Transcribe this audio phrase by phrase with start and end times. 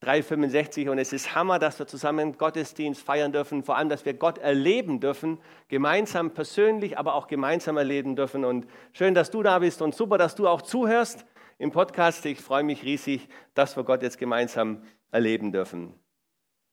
[0.00, 4.14] 365 und es ist Hammer, dass wir zusammen Gottesdienst feiern dürfen, vor allem, dass wir
[4.14, 9.58] Gott erleben dürfen, gemeinsam persönlich, aber auch gemeinsam erleben dürfen und schön, dass du da
[9.58, 11.26] bist und super, dass du auch zuhörst
[11.58, 12.24] im Podcast.
[12.24, 15.92] Ich freue mich riesig, dass wir Gott jetzt gemeinsam erleben dürfen.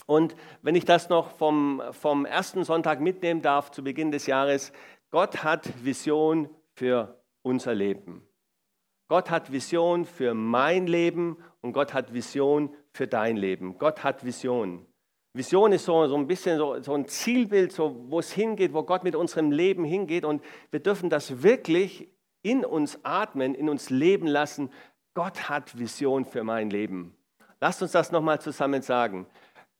[0.05, 4.71] Und wenn ich das noch vom, vom ersten Sonntag mitnehmen darf, zu Beginn des Jahres,
[5.11, 8.25] Gott hat Vision für unser Leben.
[9.09, 13.77] Gott hat Vision für mein Leben und Gott hat Vision für dein Leben.
[13.77, 14.85] Gott hat Vision.
[15.33, 18.83] Vision ist so, so ein bisschen so, so ein Zielbild, so, wo es hingeht, wo
[18.83, 20.25] Gott mit unserem Leben hingeht.
[20.25, 22.09] Und wir dürfen das wirklich
[22.41, 24.71] in uns atmen, in uns leben lassen.
[25.13, 27.15] Gott hat Vision für mein Leben.
[27.61, 29.27] Lasst uns das nochmal zusammen sagen.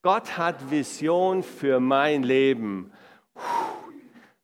[0.04, 2.92] Gott hat Vision für mein Leben.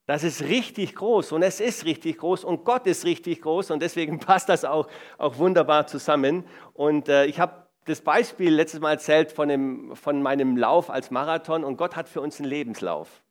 [0.06, 3.81] Das ist richtig groß und es ist richtig groß und Gott ist richtig groß und
[3.81, 6.44] deswegen passt das auch, auch wunderbar zusammen.
[6.73, 11.12] Und äh, ich habe das Beispiel letztes Mal erzählt von, dem, von meinem Lauf als
[11.12, 13.23] Marathon und Gott hat für uns einen Lebenslauf.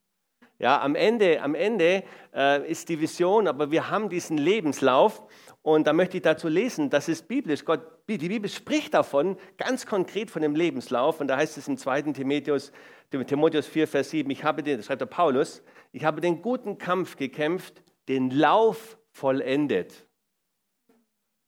[0.58, 5.22] Ja, am Ende, am Ende äh, ist die Vision, aber wir haben diesen Lebenslauf
[5.62, 7.64] und da möchte ich dazu lesen, das ist biblisch.
[7.64, 11.20] Gott, die Bibel spricht davon, ganz konkret von dem Lebenslauf.
[11.20, 12.02] Und da heißt es im 2.
[12.12, 12.72] Timotheus,
[13.10, 16.78] Timotheus 4, Vers 7, ich habe den, das schreibt der Paulus, ich habe den guten
[16.78, 20.06] Kampf gekämpft, den Lauf vollendet,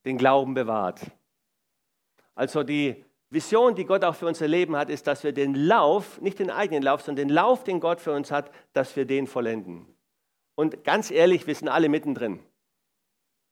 [0.04, 1.00] den Glauben bewahrt.
[2.34, 6.20] Also die Vision, die Gott auch für unser Leben hat, ist, dass wir den Lauf,
[6.20, 9.26] nicht den eigenen Lauf, sondern den Lauf, den Gott für uns hat, dass wir den
[9.26, 9.86] vollenden.
[10.54, 12.40] Und ganz ehrlich, wir sind alle mittendrin.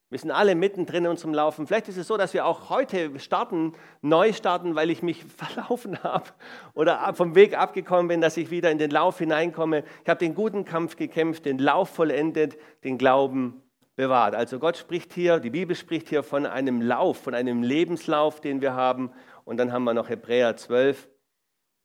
[0.08, 1.66] Wir sind alle mittendrin in unserem Laufen.
[1.66, 3.72] Vielleicht ist es so, dass wir auch heute starten,
[4.02, 6.26] neu starten, weil ich mich verlaufen habe
[6.74, 9.84] oder vom Weg abgekommen bin, dass ich wieder in den Lauf hineinkomme.
[10.02, 13.62] Ich habe den guten Kampf gekämpft, den Lauf vollendet, den Glauben
[14.02, 14.34] bewahrt.
[14.34, 18.60] Also Gott spricht hier, die Bibel spricht hier von einem Lauf, von einem Lebenslauf, den
[18.60, 19.10] wir haben.
[19.44, 21.08] Und dann haben wir noch Hebräer 12,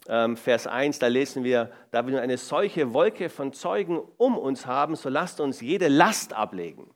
[0.07, 4.65] ähm, Vers 1, da lesen wir, da wir eine solche Wolke von Zeugen um uns
[4.65, 6.91] haben, so lasst uns jede Last ablegen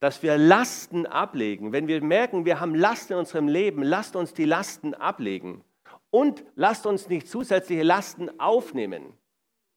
[0.00, 1.72] dass wir Lasten ablegen.
[1.72, 5.64] Wenn wir merken, wir haben Lasten in unserem Leben, lasst uns die Lasten ablegen.
[6.10, 9.12] Und lasst uns nicht zusätzliche Lasten aufnehmen.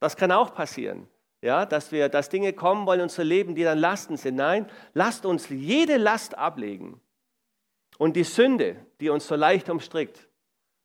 [0.00, 1.08] Das kann auch passieren.
[1.42, 4.36] Ja, dass wir, dass Dinge kommen wollen in unser Leben, die dann Lasten sind.
[4.36, 7.00] Nein, lasst uns jede Last ablegen.
[7.98, 10.28] Und die Sünde, die uns so leicht umstrickt.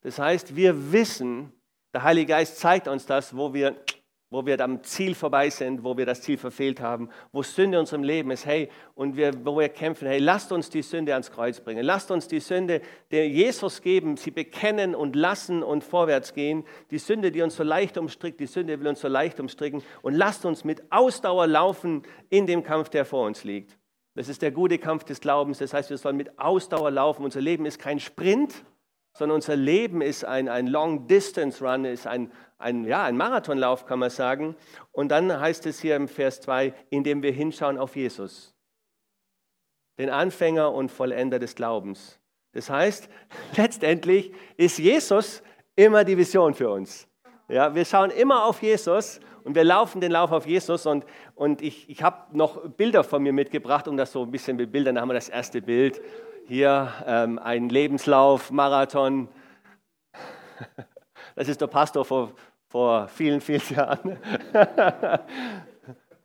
[0.02, 1.54] Das heißt, wir wissen,
[1.94, 3.76] der Heilige Geist zeigt uns das, wo wir
[4.30, 7.82] wo wir am Ziel vorbei sind, wo wir das Ziel verfehlt haben, wo Sünde in
[7.82, 11.32] unserem Leben ist, hey, und wir, wo wir kämpfen, hey, lasst uns die Sünde ans
[11.32, 11.84] Kreuz bringen.
[11.86, 16.66] Lasst uns die Sünde der Jesus geben, sie bekennen und lassen und vorwärts gehen.
[16.92, 20.14] Die Sünde, die uns so leicht umstrickt, die Sünde will uns so leicht umstricken und
[20.14, 23.78] lasst uns mit Ausdauer laufen in dem Kampf, der vor uns liegt.
[24.14, 25.60] Das ist der gute Kampf des Glaubens.
[25.60, 27.24] Das heißt, wir sollen mit Ausdauer laufen.
[27.24, 28.66] Unser Leben ist kein Sprint,
[29.18, 34.12] sondern unser Leben ist ein, ein Long-Distance-Run, ist ein, ein, ja, ein Marathonlauf, kann man
[34.12, 34.56] sagen.
[34.92, 38.54] Und dann heißt es hier im Vers 2, indem wir hinschauen auf Jesus,
[39.98, 42.20] den Anfänger und Vollender des Glaubens.
[42.52, 43.10] Das heißt,
[43.58, 45.42] letztendlich ist Jesus
[45.76, 47.08] immer die Vision für uns.
[47.48, 50.86] Ja, wir schauen immer auf Jesus und wir laufen den Lauf auf Jesus.
[50.86, 54.58] Und, und ich, ich habe noch Bilder von mir mitgebracht, um das so ein bisschen
[54.58, 54.94] mit Bildern.
[54.94, 56.02] Da haben wir das erste Bild.
[56.50, 59.28] Hier ähm, ein Lebenslauf, Marathon.
[61.36, 62.32] Das ist der Pastor vor,
[62.68, 64.18] vor vielen, vielen Jahren.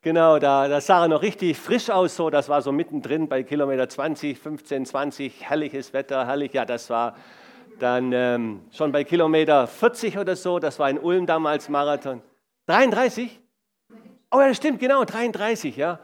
[0.00, 2.16] genau, da, da sah er noch richtig frisch aus.
[2.16, 5.50] So, das war so mittendrin bei Kilometer 20, 15, 20.
[5.50, 6.54] Herrliches Wetter, herrlich.
[6.54, 7.14] Ja, das war
[7.78, 10.60] dann ähm, schon bei Kilometer 40 oder so.
[10.60, 12.22] Das war in Ulm damals Marathon.
[12.68, 13.38] 33?
[14.30, 15.98] Oh ja, das stimmt, genau, 33, ja.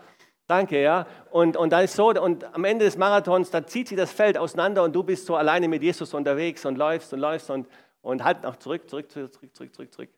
[0.48, 1.06] Danke, ja.
[1.30, 4.38] Und, und dann ist so, und am Ende des Marathons, da zieht sich das Feld
[4.38, 7.68] auseinander und du bist so alleine mit Jesus unterwegs und läufst und läufst und,
[8.00, 10.08] und halt noch zurück, zurück, zurück, zurück, zurück, zurück.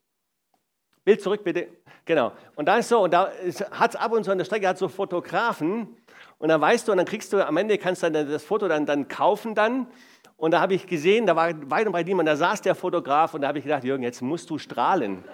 [1.03, 1.67] Bild zurück, bitte.
[2.05, 2.31] Genau.
[2.55, 3.33] Und da ist so, und da
[3.73, 5.97] hat es ab und zu an der Strecke hat so Fotografen
[6.39, 8.69] und dann weißt du, und dann kriegst du, am Ende kannst du dann das Foto
[8.69, 9.89] dann, dann kaufen dann.
[10.37, 13.35] Und da habe ich gesehen, da war weit und breit niemand, da saß der Fotograf
[13.35, 15.25] und da habe ich gedacht, Jürgen, jetzt musst du strahlen.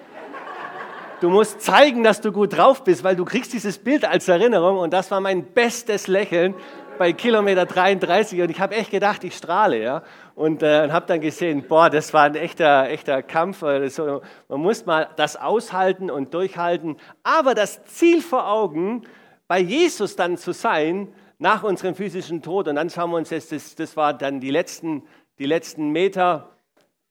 [1.21, 4.77] Du musst zeigen, dass du gut drauf bist, weil du kriegst dieses Bild als Erinnerung
[4.77, 6.55] und das war mein bestes Lächeln,
[6.99, 10.03] bei Kilometer 33 und ich habe echt gedacht, ich strahle, ja.
[10.35, 13.63] Und äh, habe dann gesehen, boah, das war ein echter, echter Kampf.
[13.63, 16.97] Also, man muss mal das aushalten und durchhalten.
[17.23, 19.03] Aber das Ziel vor Augen,
[19.49, 22.69] bei Jesus dann zu sein, nach unserem physischen Tod.
[22.69, 25.03] Und dann schauen wir uns jetzt, das, das war dann die letzten,
[25.39, 26.57] die letzten Meter,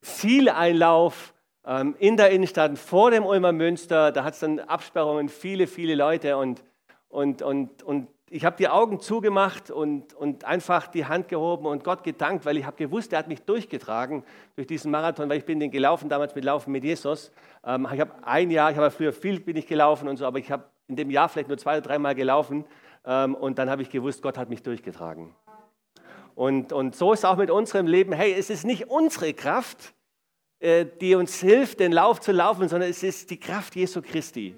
[0.01, 1.34] Zieleinlauf
[1.97, 4.11] in der Innenstadt vor dem Ulmer Münster.
[4.11, 6.63] Da hat es dann Absperrungen, viele, viele Leute und,
[7.09, 11.83] und, und, und ich habe die Augen zugemacht und, und einfach die Hand gehoben und
[11.83, 14.23] Gott gedankt, weil ich habe gewusst, er hat mich durchgetragen
[14.55, 17.31] durch diesen Marathon, weil ich bin den gelaufen damals mit Laufen mit Jesus.
[17.63, 20.39] Ähm, ich habe ein Jahr, ich habe früher viel bin ich gelaufen und so, aber
[20.39, 22.65] ich habe in dem Jahr vielleicht nur zwei oder dreimal gelaufen
[23.05, 25.33] ähm, und dann habe ich gewusst, Gott hat mich durchgetragen.
[26.35, 28.11] Und, und so ist auch mit unserem Leben.
[28.11, 29.94] Hey, es ist nicht unsere Kraft,
[30.65, 34.55] die uns hilft, den Lauf zu laufen, sondern es ist die Kraft Jesu Christi,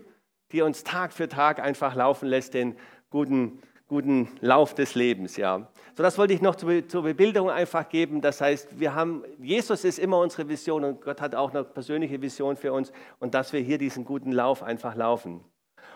[0.51, 2.77] die uns Tag für Tag einfach laufen lässt, den
[3.09, 5.35] guten, guten Lauf des Lebens.
[5.35, 5.69] Ja.
[5.95, 8.21] So, das wollte ich noch zur, zur Bebilderung einfach geben.
[8.21, 12.21] Das heißt, wir haben, Jesus ist immer unsere Vision und Gott hat auch eine persönliche
[12.21, 15.43] Vision für uns und dass wir hier diesen guten Lauf einfach laufen.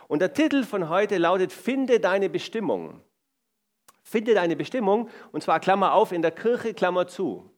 [0.07, 2.99] Und der Titel von heute lautet, finde deine Bestimmung.
[4.03, 7.50] Finde deine Bestimmung und zwar Klammer auf in der Kirche, Klammer zu.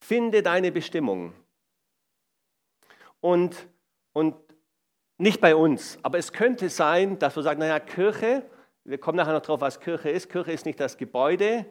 [0.00, 1.32] Finde deine Bestimmung.
[3.20, 3.68] Und,
[4.12, 4.34] und
[5.18, 8.48] nicht bei uns, aber es könnte sein, dass wir sagen, naja, Kirche,
[8.84, 10.30] wir kommen nachher noch drauf, was Kirche ist.
[10.30, 11.66] Kirche ist nicht das Gebäude,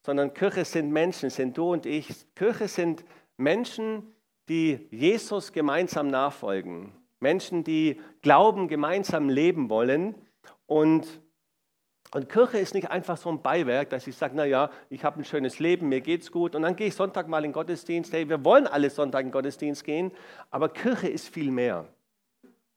[0.00, 2.08] sondern Kirche sind Menschen, sind du und ich.
[2.34, 3.04] Kirche sind
[3.36, 4.14] Menschen,
[4.48, 6.92] die Jesus gemeinsam nachfolgen.
[7.20, 10.14] Menschen, die glauben, gemeinsam leben wollen.
[10.66, 11.20] Und,
[12.14, 15.24] und Kirche ist nicht einfach so ein Beiwerk, dass ich sage, naja, ich habe ein
[15.24, 18.12] schönes Leben, mir geht's gut und dann gehe ich Sonntag mal in den Gottesdienst.
[18.12, 20.12] Hey, wir wollen alle Sonntag in den Gottesdienst gehen,
[20.48, 21.88] aber Kirche ist viel mehr.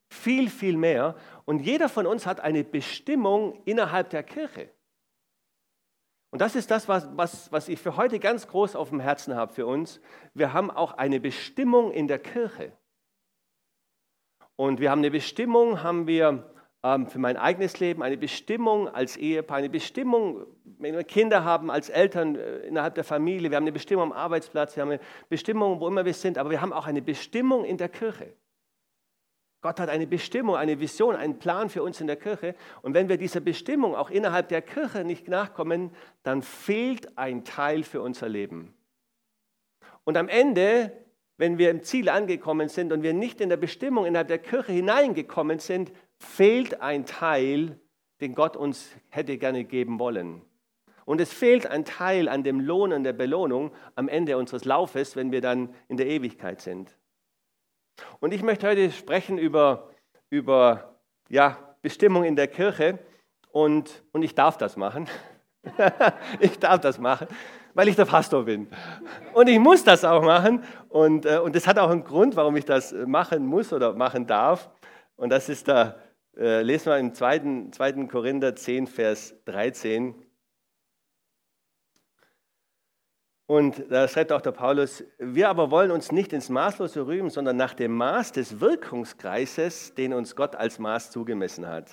[0.08, 1.14] Viel, viel mehr.
[1.44, 4.70] Und jeder von uns hat eine Bestimmung innerhalb der Kirche.
[6.30, 9.36] Und das ist das, was, was, was ich für heute ganz groß auf dem Herzen
[9.36, 10.00] habe für uns.
[10.34, 12.72] Wir haben auch eine Bestimmung in der Kirche.
[14.56, 19.58] Und wir haben eine Bestimmung, haben wir für mein eigenes Leben, eine Bestimmung als Ehepaar,
[19.58, 20.46] eine Bestimmung,
[20.78, 24.12] wenn wir Kinder haben, als Eltern äh, innerhalb der Familie, wir haben eine Bestimmung am
[24.12, 27.64] Arbeitsplatz, wir haben eine Bestimmung, wo immer wir sind, aber wir haben auch eine Bestimmung
[27.64, 28.32] in der Kirche.
[29.60, 32.54] Gott hat eine Bestimmung, eine Vision, einen Plan für uns in der Kirche.
[32.82, 35.90] Und wenn wir dieser Bestimmung auch innerhalb der Kirche nicht nachkommen,
[36.22, 38.72] dann fehlt ein Teil für unser Leben.
[40.04, 40.92] Und am Ende,
[41.38, 44.70] wenn wir im Ziel angekommen sind und wir nicht in der Bestimmung innerhalb der Kirche
[44.70, 47.78] hineingekommen sind, fehlt ein Teil,
[48.20, 50.42] den Gott uns hätte gerne geben wollen.
[51.04, 55.16] Und es fehlt ein Teil an dem Lohn und der Belohnung am Ende unseres Laufes,
[55.16, 56.98] wenn wir dann in der Ewigkeit sind.
[58.20, 59.90] Und ich möchte heute sprechen über,
[60.30, 60.96] über
[61.28, 62.98] ja, Bestimmung in der Kirche
[63.52, 65.08] und, und ich darf das machen.
[66.40, 67.26] ich darf das machen,
[67.74, 68.68] weil ich der Pastor bin.
[69.32, 72.56] Und ich muss das auch machen und, äh, und das hat auch einen Grund, warum
[72.56, 74.70] ich das machen muss oder machen darf.
[75.16, 75.96] Und das ist da,
[76.38, 77.70] äh, lesen wir im 2.
[77.72, 78.06] 2.
[78.06, 80.14] Korinther 10, Vers 13.
[83.46, 87.56] Und da schreibt auch der Paulus, wir aber wollen uns nicht ins Maßlose rühmen, sondern
[87.56, 91.90] nach dem Maß des Wirkungskreises, den uns Gott als Maß zugemessen hat.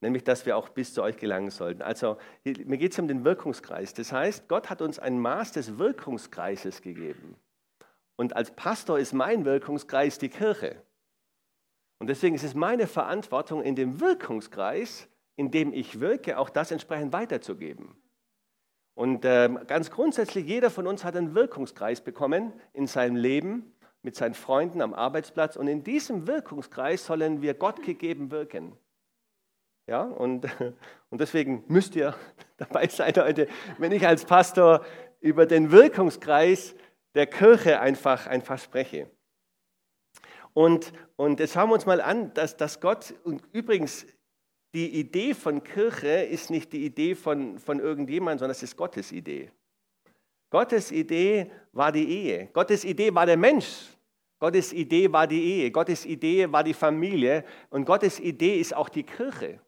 [0.00, 1.82] Nämlich, dass wir auch bis zu euch gelangen sollten.
[1.82, 3.92] Also mir geht es um den Wirkungskreis.
[3.94, 7.36] Das heißt, Gott hat uns ein Maß des Wirkungskreises gegeben.
[8.16, 10.82] Und als Pastor ist mein Wirkungskreis die Kirche.
[12.00, 16.70] Und deswegen ist es meine Verantwortung, in dem Wirkungskreis, in dem ich wirke, auch das
[16.70, 17.94] entsprechend weiterzugeben.
[18.94, 24.16] Und äh, ganz grundsätzlich, jeder von uns hat einen Wirkungskreis bekommen in seinem Leben, mit
[24.16, 25.56] seinen Freunden am Arbeitsplatz.
[25.56, 28.76] Und in diesem Wirkungskreis sollen wir Gott gegeben wirken.
[29.86, 30.46] Ja, und,
[31.10, 32.14] und deswegen müsst ihr
[32.56, 33.46] dabei sein heute,
[33.78, 34.84] wenn ich als Pastor
[35.20, 36.74] über den Wirkungskreis
[37.14, 39.10] der Kirche einfach, einfach spreche.
[40.54, 44.06] Und, und jetzt schauen wir uns mal an, dass, dass Gott, und übrigens,
[44.74, 49.10] die Idee von Kirche ist nicht die Idee von, von irgendjemandem, sondern es ist Gottes
[49.10, 49.50] Idee.
[50.48, 52.48] Gottes Idee war die Ehe.
[52.52, 53.88] Gottes Idee war der Mensch.
[54.38, 55.70] Gottes Idee war die Ehe.
[55.70, 57.44] Gottes Idee war die Familie.
[57.68, 59.60] Und Gottes Idee ist auch die Kirche.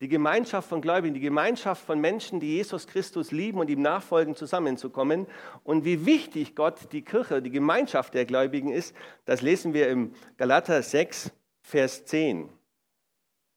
[0.00, 4.36] Die Gemeinschaft von Gläubigen, die Gemeinschaft von Menschen, die Jesus Christus lieben und ihm nachfolgen,
[4.36, 5.26] zusammenzukommen.
[5.64, 10.12] Und wie wichtig Gott die Kirche, die Gemeinschaft der Gläubigen ist, das lesen wir im
[10.36, 12.48] Galater 6, Vers 10.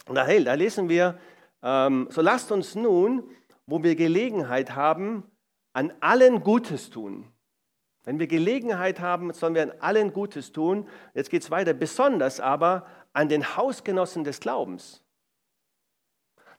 [0.08, 1.20] Und da, da lesen wir,
[1.62, 3.24] ähm, so lasst uns nun,
[3.68, 5.24] wo wir Gelegenheit haben,
[5.74, 7.28] an allen Gutes tun.
[8.04, 10.88] Wenn wir Gelegenheit haben, sollen wir an allen Gutes tun.
[11.14, 15.01] Jetzt geht es weiter, besonders aber an den Hausgenossen des Glaubens.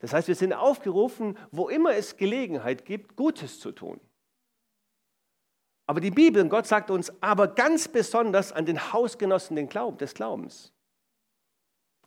[0.03, 4.01] Das heißt, wir sind aufgerufen, wo immer es Gelegenheit gibt, Gutes zu tun.
[5.87, 9.99] Aber die Bibel und Gott sagt uns aber ganz besonders an den Hausgenossen den Glauben,
[9.99, 10.73] des Glaubens.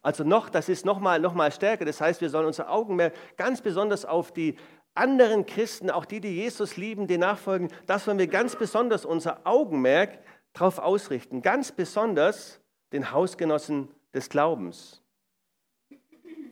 [0.02, 1.86] Also noch, das ist nochmal noch mal stärker.
[1.86, 4.58] Das heißt, wir sollen unser Augenmerk ganz besonders auf die
[4.94, 9.48] anderen Christen, auch die, die Jesus lieben, die nachfolgen, das wollen wir ganz besonders unser
[9.48, 10.20] Augenmerk
[10.52, 11.42] darauf ausrichten.
[11.42, 12.60] Ganz besonders
[12.92, 15.02] den Hausgenossen des Glaubens.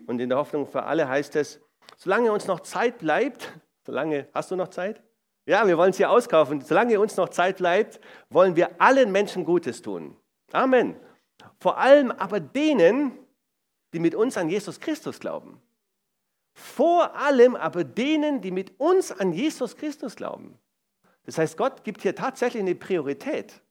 [0.05, 1.59] Und in der Hoffnung für alle heißt es,
[1.97, 3.51] solange uns noch Zeit bleibt,
[3.85, 5.01] solange, hast du noch Zeit?
[5.45, 6.61] Ja, wir wollen es hier auskaufen.
[6.61, 10.15] Solange uns noch Zeit bleibt, wollen wir allen Menschen Gutes tun.
[10.51, 10.95] Amen.
[11.59, 13.11] Vor allem aber denen,
[13.93, 15.61] die mit uns an Jesus Christus glauben.
[16.53, 20.57] Vor allem aber denen, die mit uns an Jesus Christus glauben.
[21.25, 23.61] Das heißt, Gott gibt hier tatsächlich eine Priorität.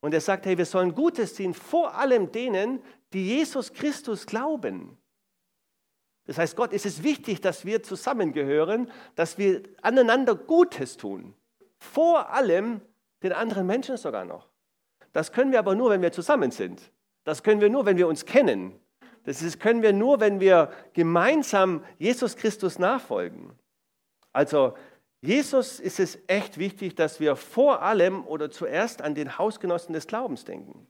[0.00, 4.96] Und er sagt, hey, wir sollen Gutes tun, vor allem denen, die Jesus Christus glauben.
[6.28, 11.32] Das heißt, Gott ist es wichtig, dass wir zusammengehören, dass wir aneinander Gutes tun.
[11.78, 12.82] Vor allem
[13.22, 14.46] den anderen Menschen sogar noch.
[15.14, 16.92] Das können wir aber nur, wenn wir zusammen sind.
[17.24, 18.78] Das können wir nur, wenn wir uns kennen.
[19.24, 23.52] Das können wir nur, wenn wir gemeinsam Jesus Christus nachfolgen.
[24.34, 24.74] Also
[25.22, 30.06] Jesus ist es echt wichtig, dass wir vor allem oder zuerst an den Hausgenossen des
[30.06, 30.86] Glaubens denken.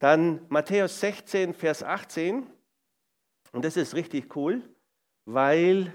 [0.00, 2.44] Dann Matthäus 16, Vers 18.
[3.52, 4.62] Und das ist richtig cool,
[5.24, 5.92] weil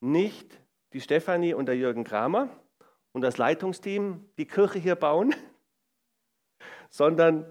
[0.00, 0.60] nicht
[0.92, 2.48] die Stefanie und der Jürgen Kramer
[3.12, 5.34] und das Leitungsteam die Kirche hier bauen,
[6.90, 7.46] sondern,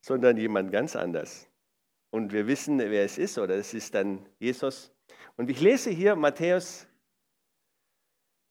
[0.00, 1.48] sondern jemand ganz anders.
[2.10, 4.92] Und wir wissen, wer es ist, oder es ist dann Jesus.
[5.36, 6.86] Und ich lese hier Matthäus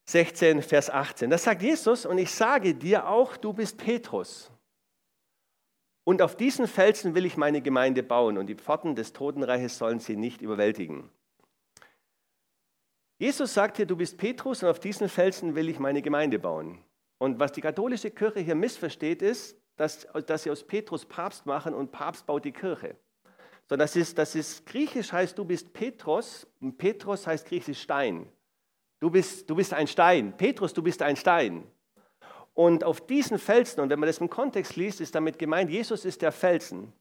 [0.06, 1.30] 16, Vers 18.
[1.30, 4.52] Das sagt Jesus, und ich sage dir auch, du bist Petrus.
[6.10, 10.00] Und auf diesen Felsen will ich meine Gemeinde bauen und die Pforten des Totenreiches sollen
[10.00, 11.08] sie nicht überwältigen.
[13.20, 16.84] Jesus sagt hier, du bist Petrus und auf diesen Felsen will ich meine Gemeinde bauen.
[17.20, 21.76] Und was die katholische Kirche hier missversteht, ist, dass, dass sie aus Petrus Papst machen
[21.76, 22.96] und Papst baut die Kirche.
[23.68, 28.28] So, das ist, das ist griechisch heißt, du bist Petrus und Petrus heißt griechisch Stein.
[29.00, 30.36] Du bist, du bist ein Stein.
[30.36, 31.68] Petrus, du bist ein Stein.
[32.60, 36.04] Und auf diesen Felsen, und wenn man das im Kontext liest, ist damit gemeint, Jesus
[36.04, 36.92] ist der Felsen.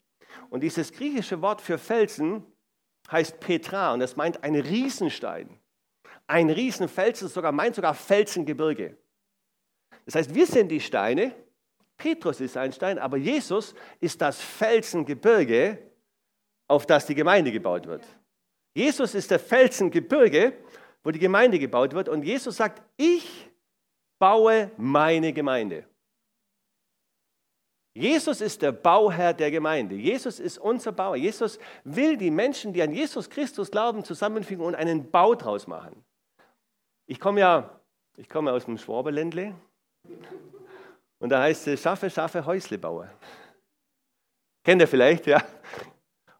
[0.50, 2.46] Und dieses griechische Wort für Felsen
[3.10, 5.58] heißt Petra und das meint ein Riesenstein.
[6.28, 8.96] Ein Riesenfelsen, sogar meint sogar Felsengebirge.
[10.04, 11.34] Das heißt, wir sind die Steine,
[11.96, 15.76] Petrus ist ein Stein, aber Jesus ist das Felsengebirge,
[16.68, 18.06] auf das die Gemeinde gebaut wird.
[18.76, 20.52] Jesus ist der Felsengebirge,
[21.02, 22.08] wo die Gemeinde gebaut wird.
[22.08, 23.48] Und Jesus sagt, ich
[24.18, 25.84] baue meine Gemeinde.
[27.94, 29.96] Jesus ist der Bauherr der Gemeinde.
[29.96, 31.16] Jesus ist unser Bauer.
[31.16, 36.04] Jesus will die Menschen, die an Jesus Christus glauben, zusammenfügen und einen Bau draus machen.
[37.06, 37.78] Ich komme ja
[38.18, 39.54] ich komme aus dem Schwaberländle
[41.20, 43.08] und da heißt es schaffe, schaffe Häusle baue.
[44.64, 45.40] Kennt ihr vielleicht, ja?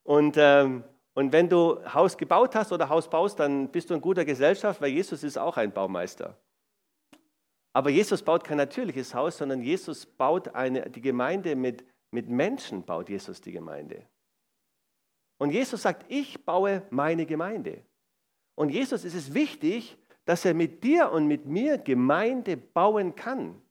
[0.03, 0.83] Und, ähm,
[1.15, 4.81] und wenn du Haus gebaut hast oder Haus baust, dann bist du in guter Gesellschaft,
[4.81, 6.37] weil Jesus ist auch ein Baumeister.
[7.73, 12.85] Aber Jesus baut kein natürliches Haus, sondern Jesus baut eine, die Gemeinde mit, mit Menschen,
[12.85, 14.07] baut Jesus die Gemeinde.
[15.39, 17.83] Und Jesus sagt, ich baue meine Gemeinde.
[18.55, 23.63] Und Jesus ist es wichtig, dass er mit dir und mit mir Gemeinde bauen kann.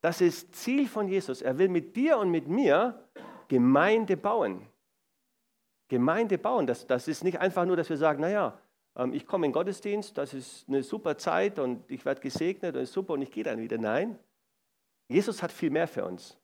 [0.00, 1.42] Das ist Ziel von Jesus.
[1.42, 3.08] Er will mit dir und mit mir
[3.48, 4.66] Gemeinde bauen.
[5.88, 8.58] Gemeinde bauen, das, das ist nicht einfach nur, dass wir sagen, naja,
[9.12, 12.82] ich komme in den Gottesdienst, das ist eine super Zeit und ich werde gesegnet und
[12.82, 13.76] ist super und ich gehe dann wieder.
[13.76, 14.18] Nein,
[15.08, 16.38] Jesus hat viel mehr für uns.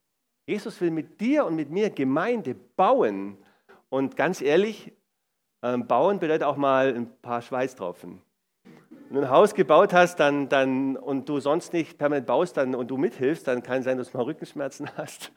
[0.47, 3.39] Jesus will mit dir und mit mir Gemeinde bauen.
[3.89, 4.93] Und ganz ehrlich,
[5.63, 8.21] ähm, bauen bedeutet auch mal ein paar Schweißtropfen.
[8.65, 12.75] Wenn du ein Haus gebaut hast dann, dann, und du sonst nicht permanent baust dann,
[12.75, 15.33] und du mithilfst, dann kann es sein, dass du mal Rückenschmerzen hast,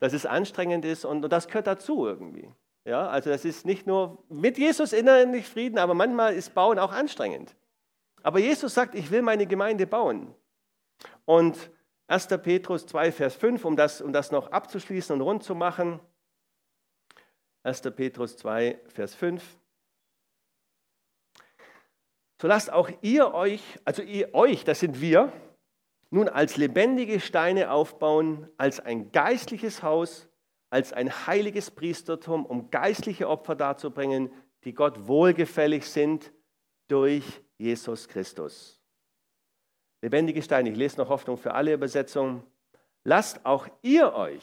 [0.00, 2.48] dass es anstrengend ist und, und das gehört dazu irgendwie.
[2.84, 6.92] Ja, also das ist nicht nur mit Jesus innerlich Frieden, aber manchmal ist Bauen auch
[6.92, 7.54] anstrengend.
[8.22, 10.34] Aber Jesus sagt, ich will meine Gemeinde bauen.
[11.24, 11.70] Und
[12.08, 12.28] 1.
[12.42, 16.00] Petrus 2, Vers 5, um das, um das noch abzuschließen und rund zu machen.
[17.62, 17.82] 1.
[17.94, 19.42] Petrus 2, Vers 5.
[22.40, 25.32] So lasst auch ihr euch, also ihr euch, das sind wir,
[26.10, 30.28] nun als lebendige Steine aufbauen, als ein geistliches Haus,
[30.72, 34.32] als ein heiliges Priestertum, um geistliche Opfer darzubringen,
[34.64, 36.32] die Gott wohlgefällig sind
[36.88, 37.24] durch
[37.58, 38.80] Jesus Christus.
[40.00, 42.42] Lebendige Steine, ich lese noch Hoffnung für alle Übersetzungen.
[43.04, 44.42] Lasst auch ihr euch,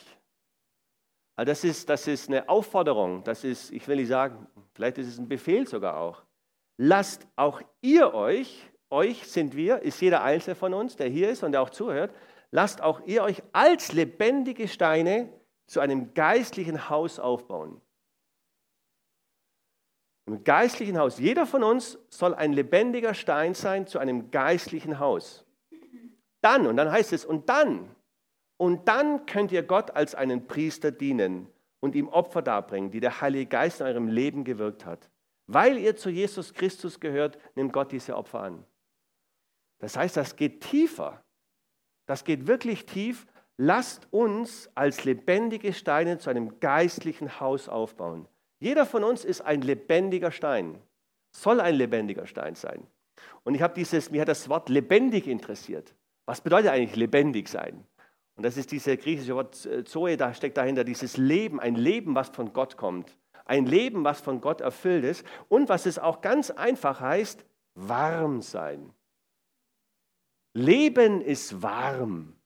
[1.36, 4.45] also das ist, das ist eine Aufforderung, das ist, ich will nicht sagen,
[4.75, 6.21] vielleicht ist es ein Befehl sogar auch.
[6.77, 11.41] lasst auch ihr euch, euch sind wir, ist jeder Einzelne von uns, der hier ist
[11.41, 12.13] und der auch zuhört,
[12.51, 15.38] lasst auch ihr euch als lebendige Steine
[15.69, 17.79] zu einem geistlichen Haus aufbauen.
[20.25, 21.19] Im geistlichen Haus.
[21.19, 25.45] Jeder von uns soll ein lebendiger Stein sein zu einem geistlichen Haus.
[26.41, 27.95] Dann, und dann heißt es, und dann,
[28.57, 31.47] und dann könnt ihr Gott als einen Priester dienen
[31.81, 35.09] und ihm Opfer darbringen, die der Heilige Geist in eurem Leben gewirkt hat.
[35.45, 38.65] Weil ihr zu Jesus Christus gehört, nimmt Gott diese Opfer an.
[39.77, 41.23] Das heißt, das geht tiefer.
[42.07, 43.27] Das geht wirklich tief.
[43.61, 48.25] Lasst uns als lebendige Steine zu einem geistlichen Haus aufbauen.
[48.61, 50.81] Jeder von uns ist ein lebendiger Stein,
[51.35, 52.87] soll ein lebendiger Stein sein.
[53.43, 55.93] Und ich habe dieses, mir hat das Wort lebendig interessiert.
[56.25, 57.83] Was bedeutet eigentlich lebendig sein?
[58.37, 62.15] Und das ist dieses griechische Wort äh, Zoe, da steckt dahinter dieses Leben, ein Leben,
[62.15, 63.17] was von Gott kommt.
[63.43, 67.43] Ein Leben, was von Gott erfüllt ist und was es auch ganz einfach heißt,
[67.75, 68.93] warm sein.
[70.53, 72.38] Leben ist warm.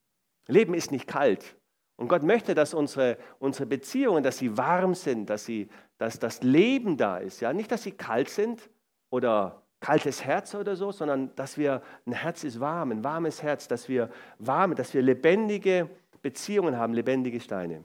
[0.47, 1.55] Leben ist nicht kalt.
[1.95, 6.41] Und Gott möchte, dass unsere, unsere Beziehungen, dass sie warm sind, dass, sie, dass das
[6.41, 7.39] Leben da ist.
[7.39, 7.53] Ja?
[7.53, 8.69] Nicht, dass sie kalt sind
[9.09, 13.67] oder kaltes Herz oder so, sondern dass wir, ein Herz ist warm, ein warmes Herz,
[13.67, 14.09] dass wir
[14.39, 15.89] warme, dass wir lebendige
[16.21, 17.83] Beziehungen haben, lebendige Steine.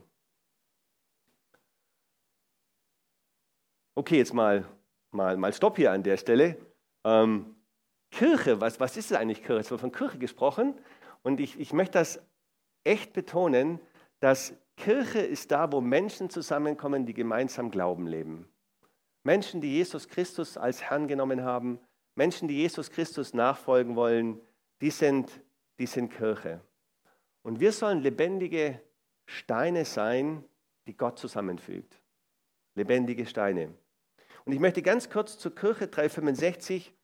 [3.95, 4.65] Okay, jetzt mal,
[5.11, 6.57] mal, mal Stopp hier an der Stelle.
[7.03, 7.53] Ähm,
[8.11, 9.59] Kirche, was, was ist eigentlich Kirche?
[9.59, 10.73] Es wird von Kirche gesprochen
[11.21, 12.21] und ich, ich möchte das
[12.89, 13.79] echt betonen,
[14.19, 18.49] dass Kirche ist da, wo Menschen zusammenkommen, die gemeinsam Glauben leben.
[19.23, 21.79] Menschen, die Jesus Christus als Herrn genommen haben,
[22.15, 24.41] Menschen, die Jesus Christus nachfolgen wollen,
[24.81, 25.41] die sind,
[25.77, 26.61] die sind Kirche.
[27.43, 28.81] Und wir sollen lebendige
[29.25, 30.43] Steine sein,
[30.87, 32.01] die Gott zusammenfügt.
[32.75, 33.73] Lebendige Steine.
[34.45, 36.98] Und ich möchte ganz kurz zur Kirche 365 ähm,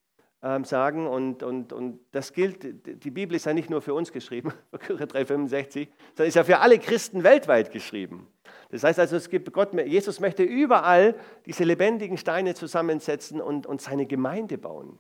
[0.63, 1.07] sagen.
[1.07, 5.07] Und, und, und das gilt, die Bibel ist ja nicht nur für uns geschrieben, Kirche
[5.07, 8.27] 365, sondern ist ja für alle Christen weltweit geschrieben.
[8.69, 13.81] Das heißt also, es gibt Gott, Jesus möchte überall diese lebendigen Steine zusammensetzen und, und
[13.81, 14.99] seine Gemeinde bauen.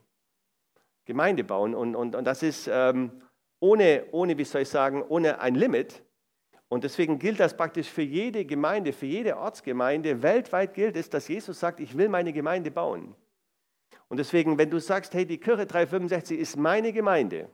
[1.05, 1.75] Gemeinde bauen.
[1.75, 3.11] Und, und, und das ist ähm,
[3.59, 6.03] ohne, ohne, wie soll ich sagen, ohne ein Limit.
[6.67, 10.23] Und deswegen gilt das praktisch für jede Gemeinde, für jede Ortsgemeinde.
[10.23, 13.15] Weltweit gilt es, dass Jesus sagt, ich will meine Gemeinde bauen.
[14.07, 17.49] Und deswegen, wenn du sagst, hey, die Kirche 365 ist meine Gemeinde,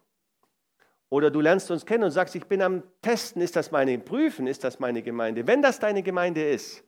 [1.09, 4.47] oder du lernst uns kennen und sagst, ich bin am Testen, ist das meine, prüfen,
[4.47, 5.45] ist das meine Gemeinde.
[5.45, 6.83] Wenn das deine Gemeinde ist,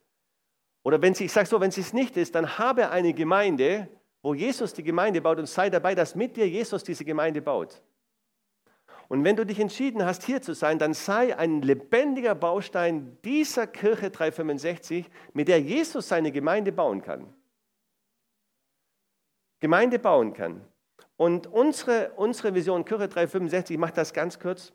[0.83, 3.89] oder wenn sie, ich sage so, wenn sie es nicht ist, dann habe eine Gemeinde,
[4.21, 7.81] wo Jesus die Gemeinde baut und sei dabei, dass mit dir Jesus diese Gemeinde baut.
[9.09, 13.67] Und wenn du dich entschieden hast, hier zu sein, dann sei ein lebendiger Baustein dieser
[13.67, 17.33] Kirche 365, mit der Jesus seine Gemeinde bauen kann.
[19.63, 20.59] Gemeinde bauen kann.
[21.15, 24.73] Und unsere, unsere Vision, Kirche 365, ich mache das ganz kurz.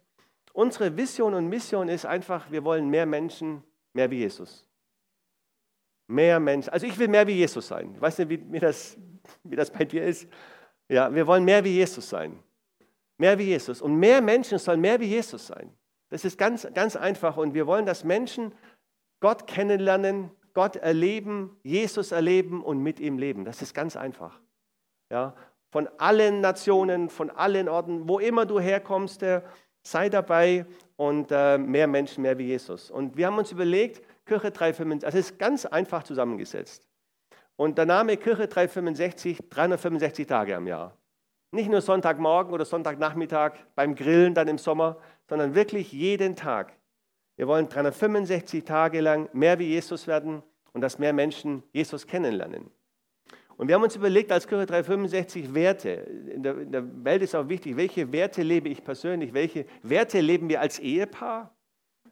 [0.55, 4.66] Unsere Vision und Mission ist einfach, wir wollen mehr Menschen, mehr wie Jesus.
[6.07, 6.70] Mehr Menschen.
[6.70, 7.92] Also ich will mehr wie Jesus sein.
[7.96, 8.96] Ich weiß nicht, wie, wie, das,
[9.44, 10.27] wie das bei dir ist.
[10.88, 12.42] Ja, wir wollen mehr wie Jesus sein.
[13.18, 13.83] Mehr wie Jesus.
[13.83, 15.70] Und mehr Menschen sollen mehr wie Jesus sein.
[16.09, 17.37] Das ist ganz, ganz einfach.
[17.37, 18.55] Und wir wollen, dass Menschen
[19.20, 23.44] Gott kennenlernen, Gott erleben, Jesus erleben und mit ihm leben.
[23.44, 24.40] Das ist ganz einfach.
[25.11, 25.35] Ja,
[25.71, 29.42] von allen Nationen, von allen Orten, wo immer du herkommst, äh,
[29.83, 30.66] sei dabei
[30.97, 32.90] und äh, mehr Menschen, mehr wie Jesus.
[32.90, 36.87] Und wir haben uns überlegt, Kirche 365, das ist ganz einfach zusammengesetzt.
[37.57, 40.97] Und der Name Kirche 365, 365 Tage am Jahr.
[41.51, 46.75] Nicht nur Sonntagmorgen oder Sonntagnachmittag beim Grillen dann im Sommer, sondern wirklich jeden Tag.
[47.37, 50.42] Wir wollen 365 Tage lang mehr wie Jesus werden
[50.73, 52.71] und dass mehr Menschen Jesus kennenlernen.
[53.59, 55.90] Und wir haben uns überlegt, als Kirche 365 Werte.
[55.90, 59.35] In der, in der, Welt ist auch wichtig, welche Werte lebe ich persönlich?
[59.35, 61.53] Welche Werte leben wir als Ehepaar?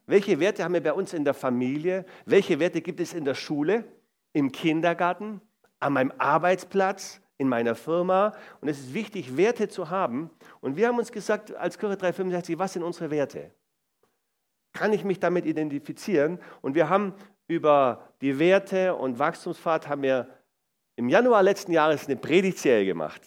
[0.06, 2.04] Welche Werte haben wir bei uns in der Familie?
[2.24, 3.85] Welche Werte gibt es in der Schule,
[4.32, 5.40] im Kindergarten,
[5.78, 8.35] an meinem Arbeitsplatz, in meiner Firma?
[8.61, 10.30] Und es ist wichtig, Werte zu haben.
[10.61, 13.52] Und wir haben uns gesagt, als Kirche 365, was sind unsere Werte?
[14.72, 16.40] Kann ich mich damit identifizieren?
[16.61, 17.14] Und wir haben
[17.46, 20.28] über die Werte und Wachstumspfad haben wir
[20.96, 23.22] im Januar letzten Jahres eine Predigtserie gemacht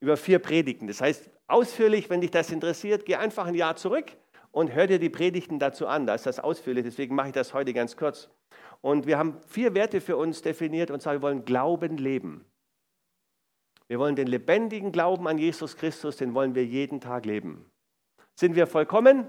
[0.00, 0.86] über vier Predigten.
[0.86, 4.06] Das heißt, ausführlich, wenn dich das interessiert, geh einfach ein Jahr zurück
[4.50, 6.06] und hör dir die Predigten dazu an.
[6.06, 8.28] Da ist das ausführlich, deswegen mache ich das heute ganz kurz.
[8.80, 12.44] Und wir haben vier Werte für uns definiert und zwar, wir wollen Glauben leben.
[13.86, 17.70] Wir wollen den lebendigen Glauben an Jesus Christus, den wollen wir jeden Tag leben.
[18.34, 19.28] Sind wir vollkommen?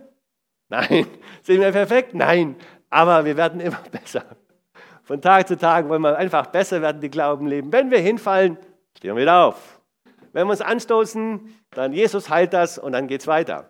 [0.69, 1.07] Nein.
[1.43, 2.13] Sind wir perfekt?
[2.13, 2.55] Nein.
[2.89, 4.25] Aber wir werden immer besser.
[5.05, 7.71] Von Tag zu Tag wollen wir einfach besser werden, die Glauben leben.
[7.71, 8.57] Wenn wir hinfallen,
[8.97, 9.79] stehen wir wieder auf.
[10.33, 13.69] wenn wir uns anstoßen, dann Jesus heilt das und dann geht es weiter.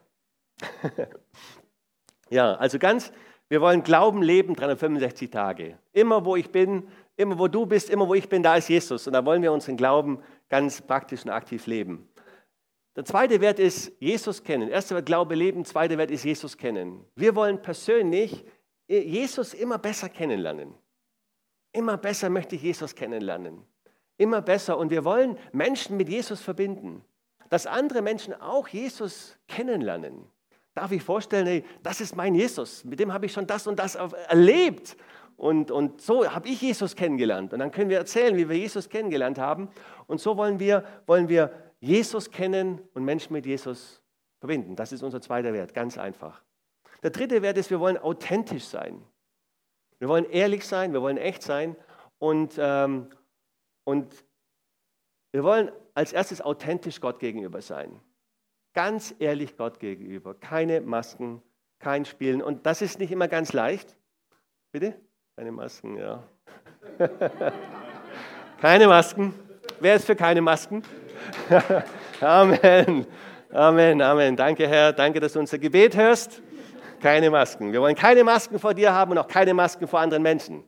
[2.30, 3.12] ja, also ganz,
[3.50, 5.78] wir wollen Glauben leben 365 Tage.
[5.92, 9.06] Immer wo ich bin, immer wo du bist, immer wo ich bin, da ist Jesus.
[9.06, 12.08] Und da wollen wir unseren Glauben ganz praktisch und aktiv leben.
[12.96, 14.70] Der zweite Wert ist Jesus kennen.
[14.70, 17.04] Erster Wert Glaube leben, zweiter Wert ist Jesus kennen.
[17.18, 18.46] Wir wollen persönlich
[18.88, 20.76] Jesus immer besser kennenlernen.
[21.76, 23.62] Immer besser möchte ich Jesus kennenlernen.
[24.18, 24.78] Immer besser.
[24.78, 27.04] Und wir wollen Menschen mit Jesus verbinden.
[27.50, 30.26] Dass andere Menschen auch Jesus kennenlernen.
[30.74, 32.86] Darf ich vorstellen, hey, das ist mein Jesus.
[32.86, 34.96] Mit dem habe ich schon das und das erlebt.
[35.36, 37.52] Und, und so habe ich Jesus kennengelernt.
[37.52, 39.70] Und dann können wir erzählen, wie wir Jesus kennengelernt haben.
[40.08, 44.02] Und so wollen wir, wollen wir Jesus kennen und Menschen mit Jesus
[44.40, 44.78] verbinden.
[44.78, 46.42] Das ist unser zweiter Wert, ganz einfach.
[47.04, 49.04] Der dritte Wert ist, wir wollen authentisch sein.
[50.00, 51.76] Wir wollen ehrlich sein, wir wollen echt sein
[52.20, 53.10] und, ähm,
[53.84, 54.14] und
[55.32, 58.00] wir wollen als erstes authentisch Gott gegenüber sein.
[58.74, 60.34] Ganz ehrlich Gott gegenüber.
[60.34, 61.42] Keine Masken,
[61.80, 62.42] kein Spielen.
[62.42, 63.98] Und das ist nicht immer ganz leicht.
[64.72, 64.96] Bitte?
[65.38, 66.24] Keine Masken, ja.
[68.62, 69.34] keine Masken.
[69.80, 70.84] Wer ist für keine Masken?
[72.22, 73.06] Amen.
[73.52, 74.36] Amen, Amen.
[74.36, 74.92] Danke, Herr.
[74.92, 76.42] Danke, dass du unser Gebet hörst.
[77.00, 77.72] Keine Masken.
[77.72, 80.64] Wir wollen keine Masken vor dir haben und auch keine Masken vor anderen Menschen.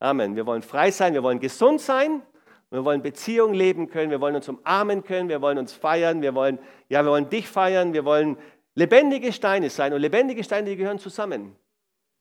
[0.00, 0.36] Amen.
[0.36, 2.22] Wir wollen frei sein, wir wollen gesund sein,
[2.70, 6.34] wir wollen Beziehungen leben können, wir wollen uns umarmen können, wir wollen uns feiern, wir
[6.34, 8.36] wollen, ja, wir wollen dich feiern, wir wollen
[8.74, 9.92] lebendige Steine sein.
[9.92, 11.56] Und lebendige Steine, die gehören zusammen.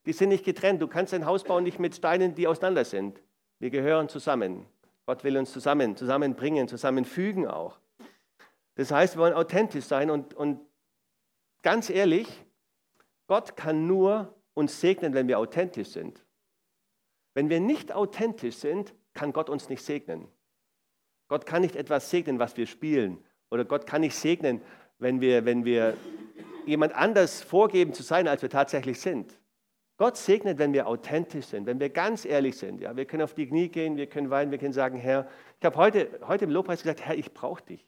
[0.06, 0.82] Die sind nicht getrennt.
[0.82, 3.22] Du kannst ein Haus bauen nicht mit Steinen, die auseinander sind.
[3.60, 4.66] Wir gehören zusammen.
[5.06, 7.78] Gott will uns zusammen, zusammenbringen, zusammenfügen auch.
[8.76, 10.60] Das heißt, wir wollen authentisch sein und, und
[11.62, 12.28] ganz ehrlich,
[13.28, 16.26] Gott kann nur uns segnen, wenn wir authentisch sind.
[17.34, 20.28] Wenn wir nicht authentisch sind, kann Gott uns nicht segnen.
[21.28, 23.24] Gott kann nicht etwas segnen, was wir spielen.
[23.52, 24.62] Oder Gott kann nicht segnen,
[24.98, 25.96] wenn wir, wenn wir
[26.66, 29.40] jemand anders vorgeben zu sein, als wir tatsächlich sind.
[29.98, 32.82] Gott segnet, wenn wir authentisch sind, wenn wir ganz ehrlich sind.
[32.82, 35.28] Ja, wir können auf die Knie gehen, wir können weinen, wir können sagen, Herr,
[35.60, 37.88] ich habe heute, heute im Lobpreis gesagt, Herr, ich brauche dich.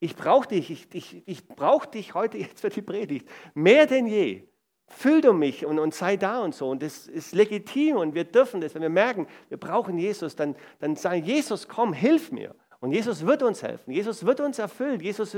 [0.00, 3.28] Ich brauche dich, ich, ich, ich brauche dich heute jetzt für die Predigt.
[3.54, 4.47] Mehr denn je.
[4.88, 6.70] Füll du mich und, und sei da und so.
[6.70, 8.74] Und das ist legitim und wir dürfen das.
[8.74, 12.54] Wenn wir merken, wir brauchen Jesus, dann, dann sagen, Jesus, komm, hilf mir.
[12.80, 13.92] Und Jesus wird uns helfen.
[13.92, 15.00] Jesus wird uns erfüllen.
[15.00, 15.36] Jesus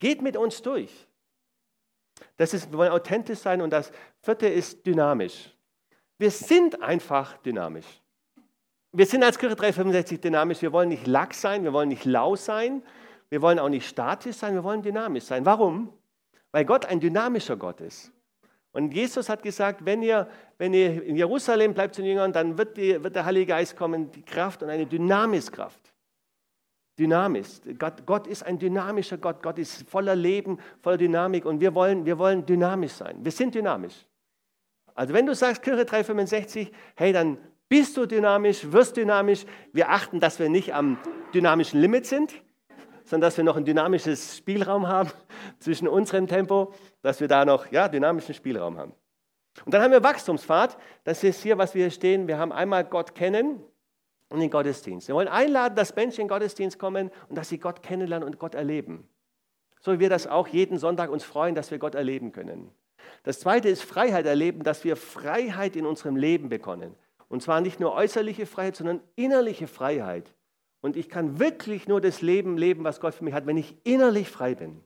[0.00, 1.06] geht mit uns durch.
[2.36, 3.60] Das ist, wir wollen authentisch sein.
[3.62, 5.54] Und das vierte ist dynamisch.
[6.18, 8.02] Wir sind einfach dynamisch.
[8.92, 10.60] Wir sind als Kirche 365 dynamisch.
[10.62, 12.82] Wir wollen nicht lax sein, wir wollen nicht lau sein,
[13.28, 15.44] wir wollen auch nicht statisch sein, wir wollen dynamisch sein.
[15.44, 15.92] Warum?
[16.50, 18.10] Weil Gott ein dynamischer Gott ist.
[18.78, 22.56] Und Jesus hat gesagt, wenn ihr, wenn ihr in Jerusalem bleibt zu den Jüngern, dann
[22.56, 25.92] wird, die, wird der Heilige Geist kommen, die Kraft und eine Dynamiskraft.
[26.96, 27.48] Dynamisch.
[27.76, 29.42] Gott, Gott ist ein dynamischer Gott.
[29.42, 33.16] Gott ist voller Leben, voller Dynamik und wir wollen, wir wollen dynamisch sein.
[33.20, 34.06] Wir sind dynamisch.
[34.94, 37.36] Also wenn du sagst Kirche 365, hey, dann
[37.68, 39.44] bist du dynamisch, wirst dynamisch.
[39.72, 40.98] Wir achten, dass wir nicht am
[41.34, 42.32] dynamischen Limit sind,
[43.08, 45.10] sondern dass wir noch ein dynamisches Spielraum haben
[45.60, 48.92] zwischen unserem Tempo, dass wir da noch ja, dynamischen Spielraum haben.
[49.64, 50.76] Und dann haben wir Wachstumspfad.
[51.04, 52.28] Das ist hier, was wir hier stehen.
[52.28, 53.62] Wir haben einmal Gott kennen
[54.28, 55.08] und den Gottesdienst.
[55.08, 58.38] Wir wollen einladen, dass Menschen in den Gottesdienst kommen und dass sie Gott kennenlernen und
[58.38, 59.08] Gott erleben.
[59.80, 62.70] So wie wir das auch jeden Sonntag uns freuen, dass wir Gott erleben können.
[63.22, 66.94] Das zweite ist Freiheit erleben, dass wir Freiheit in unserem Leben bekommen.
[67.28, 70.34] Und zwar nicht nur äußerliche Freiheit, sondern innerliche Freiheit.
[70.80, 73.76] Und ich kann wirklich nur das Leben leben, was Gott für mich hat, wenn ich
[73.84, 74.80] innerlich frei bin.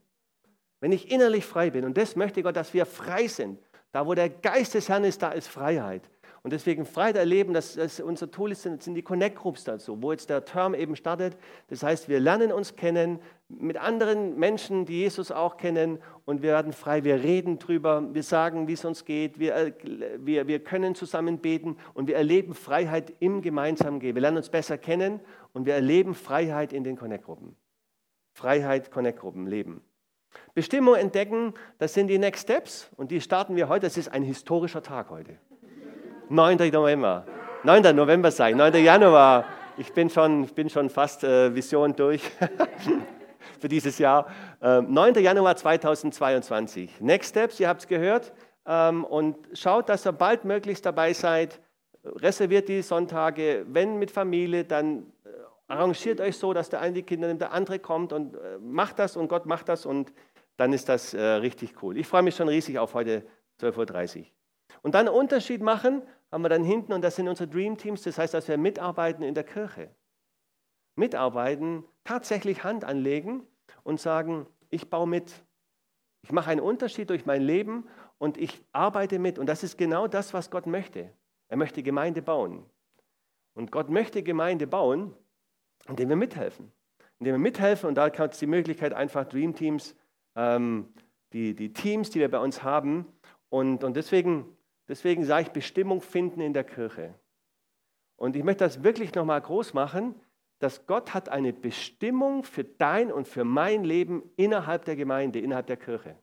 [0.81, 1.85] Wenn ich innerlich frei bin.
[1.85, 3.59] Und das möchte Gott, dass wir frei sind.
[3.92, 6.09] Da, wo der Geist des Herrn ist, da ist Freiheit.
[6.44, 10.11] Und deswegen Freiheit erleben, das, das unser Tool ist, sind die Connect Groups dazu, wo
[10.11, 11.37] jetzt der Term eben startet.
[11.68, 16.50] Das heißt, wir lernen uns kennen mit anderen Menschen, die Jesus auch kennen und wir
[16.50, 17.05] werden frei.
[17.05, 19.72] Wir reden drüber, wir sagen, wie es uns geht, wir, äh,
[20.18, 24.16] wir, wir können zusammen beten und wir erleben Freiheit im gemeinsamen Gehen.
[24.16, 25.20] Wir lernen uns besser kennen
[25.52, 27.55] und wir erleben Freiheit in den Connect-Gruppen.
[28.33, 29.83] Freiheit, Connect-Gruppen, Leben.
[30.55, 33.87] Bestimmung entdecken, das sind die Next Steps und die starten wir heute.
[33.87, 35.38] Das ist ein historischer Tag heute.
[36.29, 36.71] 9.
[36.71, 37.25] November.
[37.65, 37.95] 9.
[37.95, 38.75] November sei, 9.
[38.85, 39.45] Januar.
[39.77, 42.23] Ich bin schon, ich bin schon fast äh, Vision durch
[43.61, 44.27] für dieses Jahr.
[44.61, 45.15] Ähm, 9.
[45.15, 47.01] Januar 2022.
[47.01, 48.33] Next Steps, ihr habt es gehört.
[48.67, 51.61] Ähm, und schaut, dass ihr bald möglichst dabei seid.
[52.05, 53.65] Reserviert die Sonntage.
[53.69, 55.07] Wenn mit Familie, dann
[55.73, 58.99] arrangiert euch so, dass der eine die Kinder nimmt, der andere kommt und äh, macht
[58.99, 60.13] das und Gott macht das und
[60.57, 61.97] dann ist das äh, richtig cool.
[61.97, 63.23] Ich freue mich schon riesig auf heute
[63.61, 64.27] 12.30 Uhr.
[64.83, 68.18] Und dann Unterschied machen, haben wir dann hinten, und das sind unsere Dream Teams, das
[68.18, 69.90] heißt, dass wir mitarbeiten in der Kirche.
[70.97, 73.47] Mitarbeiten, tatsächlich Hand anlegen
[73.85, 75.33] und sagen, ich baue mit.
[76.23, 79.38] Ich mache einen Unterschied durch mein Leben und ich arbeite mit.
[79.38, 81.12] Und das ist genau das, was Gott möchte.
[81.49, 82.64] Er möchte Gemeinde bauen.
[83.55, 85.14] Und Gott möchte Gemeinde bauen,
[85.88, 86.73] indem wir mithelfen.
[87.18, 89.97] Indem wir mithelfen und da hat es die Möglichkeit, einfach Dream Teams,
[90.35, 90.92] ähm,
[91.33, 93.07] die, die Teams, die wir bei uns haben.
[93.49, 94.47] Und, und deswegen,
[94.88, 97.14] deswegen sage ich Bestimmung finden in der Kirche.
[98.16, 100.14] Und ich möchte das wirklich nochmal groß machen,
[100.59, 105.66] dass Gott hat eine Bestimmung für dein und für mein Leben innerhalb der Gemeinde, innerhalb
[105.66, 106.16] der Kirche.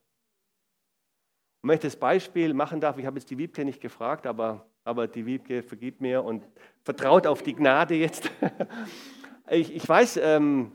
[1.61, 5.09] Ich möchte das Beispiel machen darf, ich habe jetzt die Wiebke nicht gefragt, aber, aber
[5.09, 6.47] die Wiebke vergibt mir und
[6.83, 8.31] vertraut auf die Gnade jetzt.
[9.51, 10.71] Ich, ich weiß, ähm,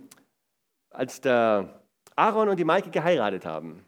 [0.90, 1.80] als der
[2.16, 3.84] Aaron und die Maike geheiratet haben,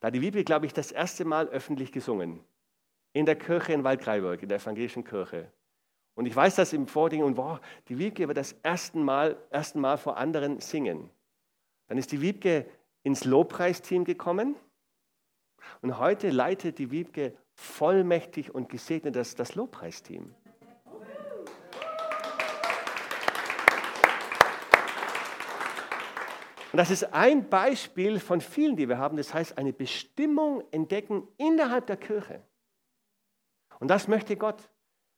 [0.00, 2.40] da hat die Wiebke, glaube ich, das erste Mal öffentlich gesungen.
[3.18, 5.50] In der Kirche in Waldkraiburg, in der evangelischen Kirche.
[6.14, 9.80] Und ich weiß das im Vording und wow, die Wiebke wird das erste Mal, ersten
[9.80, 11.10] Mal vor anderen singen.
[11.88, 12.70] Dann ist die Wiebke
[13.02, 14.54] ins Lobpreisteam gekommen
[15.82, 20.32] und heute leitet die Wiebke vollmächtig und gesegnet das, das Lobpreisteam.
[26.70, 29.16] Und das ist ein Beispiel von vielen, die wir haben.
[29.16, 32.44] Das heißt, eine Bestimmung entdecken innerhalb der Kirche.
[33.80, 34.68] Und das möchte Gott.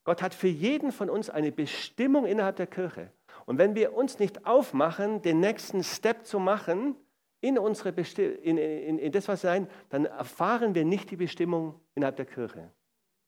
[0.04, 3.12] Gott hat für jeden von uns eine Bestimmung innerhalb der Kirche.
[3.46, 6.96] Und wenn wir uns nicht aufmachen, den nächsten Step zu machen
[7.40, 11.16] in, unsere Besti in, in, in das, was wir sein, dann erfahren wir nicht die
[11.16, 12.70] Bestimmung innerhalb der Kirche.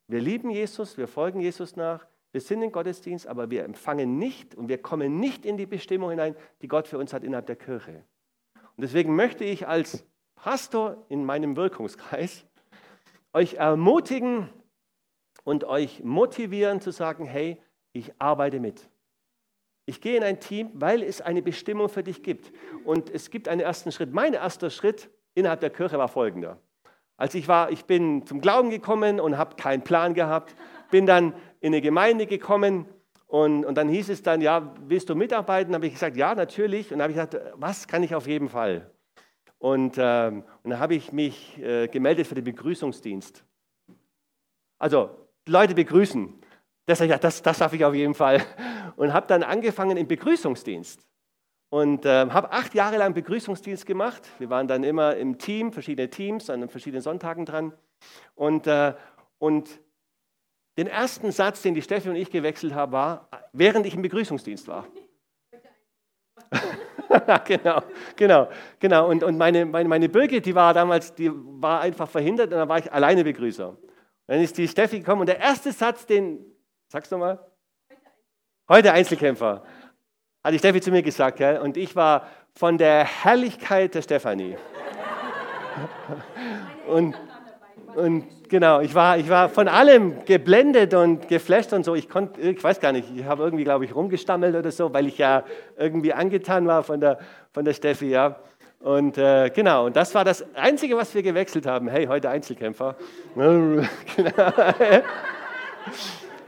[0.08, 4.54] Wir lieben Jesus, wir folgen Jesus nach, wir sind im Gottesdienst, aber wir empfangen nicht
[4.54, 7.56] und wir kommen nicht in die Bestimmung hinein, die Gott für uns hat innerhalb der
[7.56, 8.04] Kirche.
[8.54, 12.44] Und deswegen möchte ich als Pastor in meinem Wirkungskreis
[13.34, 14.48] euch ermutigen,
[15.44, 17.60] und euch motivieren zu sagen, hey,
[17.92, 18.88] ich arbeite mit.
[19.84, 22.52] Ich gehe in ein Team, weil es eine Bestimmung für dich gibt.
[22.84, 24.12] Und es gibt einen ersten Schritt.
[24.12, 26.58] Mein erster Schritt innerhalb der Kirche war folgender.
[27.16, 30.54] Als ich war, ich bin zum Glauben gekommen und habe keinen Plan gehabt,
[30.90, 32.86] bin dann in eine Gemeinde gekommen
[33.26, 35.74] und, und dann hieß es dann, ja, willst du mitarbeiten?
[35.74, 36.92] habe ich gesagt, ja, natürlich.
[36.92, 38.90] Und habe ich gesagt, was kann ich auf jeden Fall?
[39.58, 43.44] Und, ähm, und dann habe ich mich äh, gemeldet für den Begrüßungsdienst.
[44.78, 46.32] Also Leute begrüßen.
[46.86, 48.42] Das, das, das darf ich auf jeden Fall.
[48.96, 51.06] Und habe dann angefangen im Begrüßungsdienst.
[51.70, 54.28] Und äh, habe acht Jahre lang Begrüßungsdienst gemacht.
[54.38, 57.72] Wir waren dann immer im Team, verschiedene Teams, an verschiedenen Sonntagen dran.
[58.34, 58.94] Und, äh,
[59.38, 59.80] und
[60.76, 64.68] den ersten Satz, den die Steffi und ich gewechselt haben, war, während ich im Begrüßungsdienst
[64.68, 64.86] war.
[67.44, 67.82] genau,
[68.16, 69.08] genau, genau.
[69.08, 72.68] Und, und meine, meine, meine Birgit, die war damals, die war einfach verhindert und dann
[72.68, 73.76] war ich alleine Begrüßer.
[74.26, 76.38] Dann ist die Steffi gekommen und der erste Satz, den,
[76.88, 77.38] sagst du mal?
[78.68, 79.64] Heute Einzelkämpfer.
[80.44, 81.58] Hat die Steffi zu mir gesagt, gell?
[81.58, 84.56] und ich war von der Herrlichkeit der Stefanie.
[86.86, 87.14] und,
[87.94, 91.94] und genau, ich war, ich war von allem geblendet und geflasht und so.
[91.94, 95.06] Ich konnte, ich weiß gar nicht, ich habe irgendwie, glaube ich, rumgestammelt oder so, weil
[95.06, 95.44] ich ja
[95.76, 97.18] irgendwie angetan war von der,
[97.52, 98.36] von der Steffi, ja.
[98.82, 101.88] Und äh, genau, und das war das Einzige, was wir gewechselt haben.
[101.88, 102.96] Hey, heute Einzelkämpfer.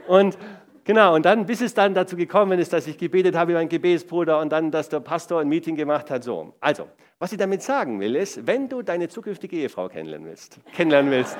[0.07, 0.37] und
[0.83, 3.69] genau, und dann, bis es dann dazu gekommen ist, dass ich gebetet habe wie mein
[3.69, 6.25] Gebetsbruder und dann, dass der Pastor ein Meeting gemacht hat.
[6.25, 10.59] So, also, was ich damit sagen will, ist, wenn du deine zukünftige Ehefrau kennenlernen willst,
[10.73, 11.37] kennenlernen willst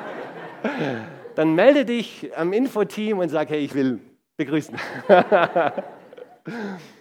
[1.36, 3.99] dann melde dich am Infoteam und sag, hey, ich will
[4.38, 4.77] begrüßen.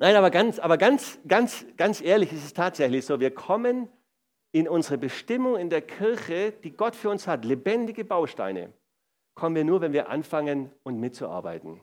[0.00, 3.88] Nein, aber ganz, aber ganz, ganz, ganz ehrlich ist es tatsächlich so, wir kommen
[4.52, 8.72] in unsere Bestimmung in der Kirche, die Gott für uns hat, lebendige Bausteine,
[9.34, 11.80] kommen wir nur, wenn wir anfangen und mitzuarbeiten.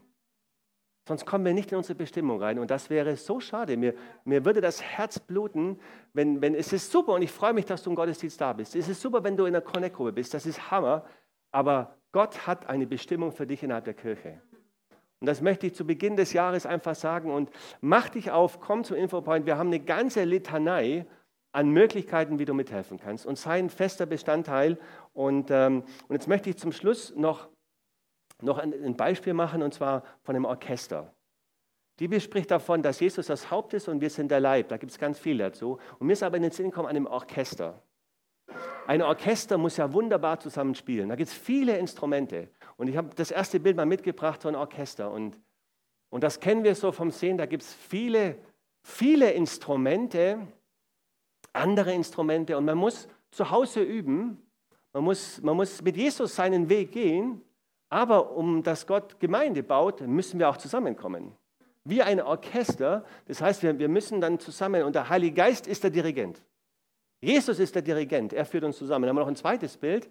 [1.08, 3.78] Sonst kommen wir nicht in unsere Bestimmung rein und das wäre so schade.
[3.78, 5.80] Mir, mir würde das Herz bluten,
[6.14, 8.76] wenn, wenn es ist super und ich freue mich, dass du im Gottesdienst da bist.
[8.76, 11.06] Es ist super, wenn du in der Connect-Gruppe bist, das ist Hammer,
[11.52, 14.42] aber Gott hat eine Bestimmung für dich innerhalb der Kirche.
[15.20, 17.32] Und das möchte ich zu Beginn des Jahres einfach sagen.
[17.32, 17.50] Und
[17.82, 19.46] mach dich auf, komm zum Infopoint.
[19.46, 21.06] Wir haben eine ganze Litanei
[21.52, 23.26] an Möglichkeiten, wie du mithelfen kannst.
[23.26, 24.78] Und sei ein fester Bestandteil.
[25.14, 27.48] Und, ähm, und jetzt möchte ich zum Schluss noch,
[28.42, 31.14] noch ein, ein Beispiel machen, und zwar von einem Orchester.
[32.00, 34.68] Die Bibel spricht davon, dass Jesus das Haupt ist und wir sind der Leib.
[34.68, 35.80] Da gibt es ganz viel dazu.
[35.98, 37.82] Und mir ist aber in den Sinn gekommen an einem Orchester.
[38.86, 41.10] Ein Orchester muss ja wunderbar zusammenspielen.
[41.10, 42.50] Da gibt es viele Instrumente.
[42.78, 45.12] Und ich habe das erste Bild mal mitgebracht von Orchester.
[45.12, 45.40] Und,
[46.10, 47.38] und das kennen wir so vom Sehen.
[47.38, 48.38] Da gibt es viele,
[48.84, 50.48] viele Instrumente,
[51.54, 52.58] andere Instrumente.
[52.58, 54.42] Und man muss zu Hause üben.
[54.94, 57.42] Man muss, man muss mit Jesus seinen Weg gehen.
[57.90, 61.36] Aber um dass Gott Gemeinde baut, müssen wir auch zusammenkommen.
[61.86, 63.06] wie ein Orchester.
[63.28, 66.44] Das heißt, wir, wir müssen dann zusammen, und der Heilige Geist ist der Dirigent.
[67.22, 69.04] Jesus ist der Dirigent, er führt uns zusammen.
[69.04, 70.10] Dann haben wir noch ein zweites Bild.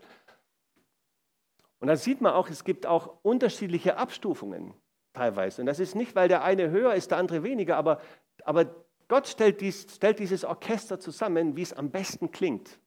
[1.80, 4.74] Und dann sieht man auch, es gibt auch unterschiedliche Abstufungen
[5.12, 5.62] teilweise.
[5.62, 8.00] Und das ist nicht, weil der eine höher ist, der andere weniger, aber,
[8.44, 8.74] aber
[9.08, 12.80] Gott stellt, dies, stellt dieses Orchester zusammen, wie es am besten klingt,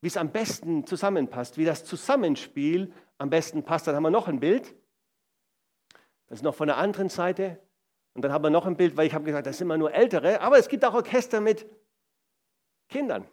[0.00, 3.86] wie es am besten zusammenpasst, wie das Zusammenspiel am besten passt.
[3.86, 4.74] Dann haben wir noch ein Bild.
[6.26, 7.60] Das ist noch von der anderen Seite.
[8.14, 9.92] Und dann haben wir noch ein Bild, weil ich habe gesagt, das sind immer nur
[9.92, 11.66] Ältere, aber es gibt auch Orchester mit
[12.88, 13.26] Kindern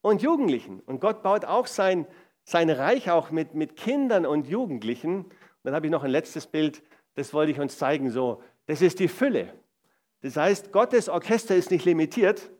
[0.00, 0.80] und Jugendlichen.
[0.80, 2.06] Und Gott baut auch sein,
[2.46, 5.24] sein Reich auch mit, mit Kindern und Jugendlichen.
[5.24, 5.32] Und
[5.64, 6.82] dann habe ich noch ein letztes Bild,
[7.14, 8.10] das wollte ich uns zeigen.
[8.10, 9.52] So, das ist die Fülle.
[10.22, 12.50] Das heißt, Gottes Orchester ist nicht limitiert,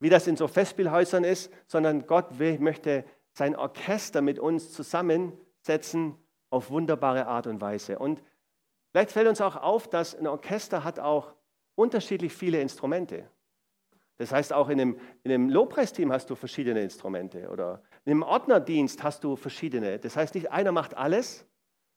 [0.00, 6.16] wie das in so Festspielhäusern ist, sondern Gott will, möchte sein Orchester mit uns zusammensetzen
[6.48, 7.98] auf wunderbare Art und Weise.
[7.98, 8.22] Und
[8.90, 11.34] vielleicht fällt uns auch auf, dass ein Orchester hat auch
[11.74, 13.28] unterschiedlich viele Instrumente.
[14.16, 19.02] Das heißt, auch in einem, in einem Lobpreisteam hast du verschiedene Instrumente oder einem Ordnerdienst
[19.02, 19.98] hast du verschiedene.
[19.98, 21.44] Das heißt, nicht einer macht alles,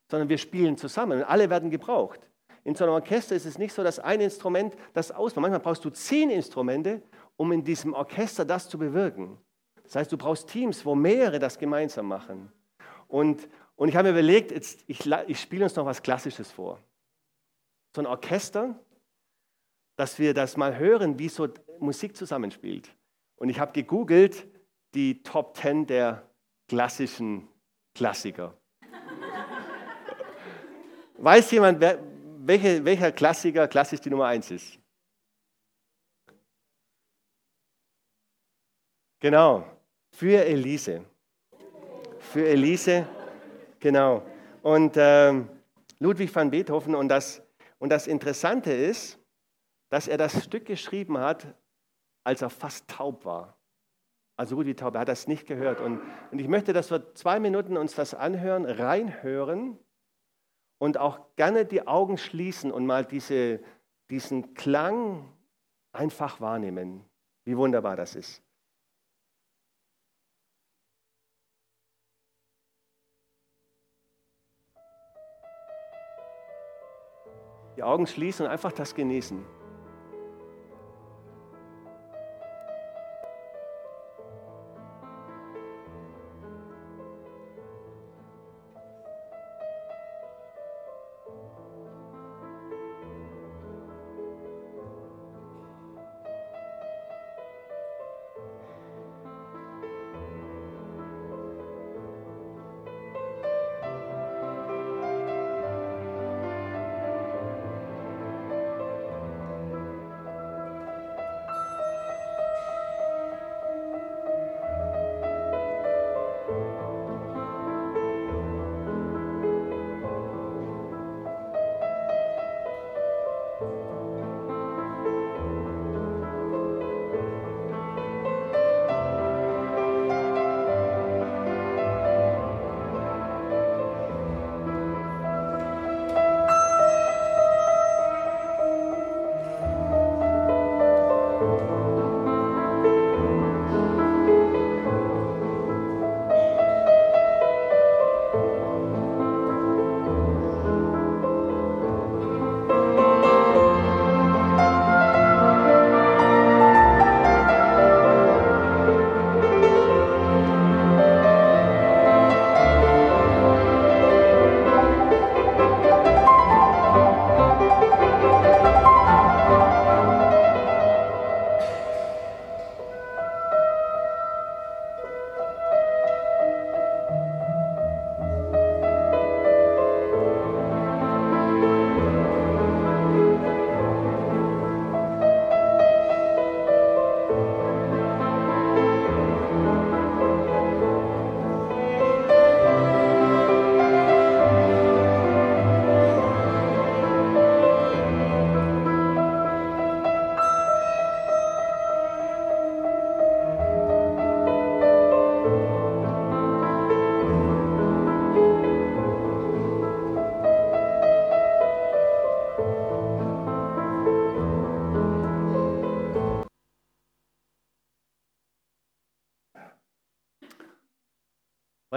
[0.10, 2.20] sondern wir spielen zusammen und alle werden gebraucht.
[2.64, 5.44] In so einem Orchester ist es nicht so, dass ein Instrument das ausmacht.
[5.44, 7.02] Manchmal brauchst du zehn Instrumente,
[7.38, 9.38] um in diesem Orchester das zu bewirken.
[9.84, 12.52] Das heißt, du brauchst Teams, wo mehrere das gemeinsam machen.
[13.08, 16.80] Und, und ich habe mir überlegt, jetzt, ich, ich spiele uns noch was Klassisches vor.
[17.96, 18.80] So ein Orchester,
[19.96, 21.48] dass wir das mal hören, wie so
[21.80, 22.90] Musik zusammenspielt.
[23.36, 24.48] Und ich habe gegoogelt
[24.94, 26.28] die Top 10 der
[26.68, 27.48] klassischen
[27.94, 28.54] Klassiker.
[31.18, 32.00] Weiß jemand, wer,
[32.40, 34.80] welche, welcher Klassiker klassisch die Nummer 1 ist?
[39.20, 39.66] Genau,
[40.12, 41.04] für Elise.
[42.20, 43.06] Für Elise,
[43.80, 44.24] genau.
[44.62, 45.50] Und ähm,
[46.00, 47.42] Ludwig van Beethoven, und das,
[47.80, 49.20] und das Interessante ist,
[49.90, 51.48] dass er das Stück geschrieben hat,
[52.24, 53.59] als er fast taub war.
[54.40, 55.82] Also gut wie taub, er hat das nicht gehört.
[55.82, 56.00] Und,
[56.32, 59.78] und ich möchte, dass wir zwei Minuten uns das anhören, reinhören
[60.78, 63.60] und auch gerne die Augen schließen und mal diese,
[64.10, 65.28] diesen Klang
[65.92, 67.04] einfach wahrnehmen.
[67.44, 68.42] Wie wunderbar das ist.
[77.76, 79.59] Die Augen schließen und einfach das genießen.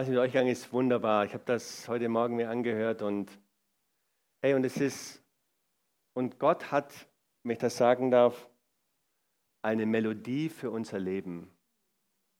[0.02, 1.24] Was mit euch gegangen ist, wunderbar.
[1.26, 3.30] Ich habe das heute Morgen mir angehört und
[4.40, 5.22] hey, und es ist,
[6.12, 6.92] Und Gott hat,
[7.44, 8.50] wenn ich das sagen darf,
[9.62, 11.52] eine Melodie für unser Leben.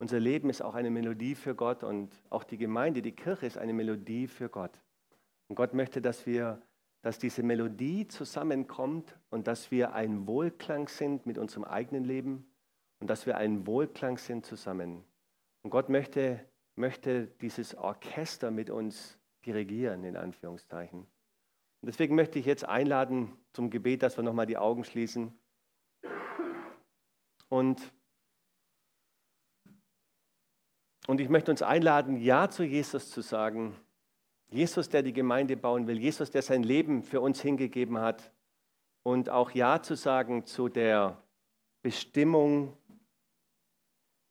[0.01, 3.59] Unser Leben ist auch eine Melodie für Gott und auch die Gemeinde, die Kirche ist
[3.59, 4.83] eine Melodie für Gott.
[5.47, 6.61] Und Gott möchte, dass wir,
[7.03, 12.45] dass diese Melodie zusammenkommt und dass wir ein Wohlklang sind mit unserem eigenen Leben
[12.99, 15.05] und dass wir ein Wohlklang sind zusammen.
[15.63, 16.45] Und Gott möchte,
[16.83, 19.17] möchte dieses Orchester mit uns
[19.47, 21.03] dirigieren, in Anführungszeichen.
[21.03, 25.33] Und deswegen möchte ich jetzt einladen zum Gebet, dass wir nochmal die Augen schließen.
[27.49, 27.93] Und,
[31.07, 33.77] und ich möchte uns einladen, Ja zu Jesus zu sagen.
[34.49, 36.01] Jesus, der die Gemeinde bauen will.
[36.01, 38.33] Jesus, der sein Leben für uns hingegeben hat.
[39.05, 41.23] Und auch Ja zu sagen zu der
[41.83, 42.77] Bestimmung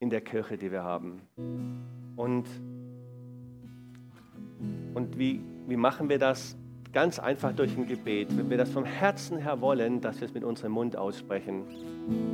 [0.02, 1.22] in der Kirche, die wir haben.
[2.16, 2.46] Und,
[4.96, 6.58] und wie, wie machen wir das?
[6.92, 8.36] Ganz einfach durch ein Gebet.
[8.36, 11.64] Wenn wir das vom Herzen her wollen, dass wir es mit unserem Mund aussprechen.